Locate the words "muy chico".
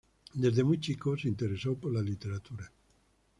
0.63-1.15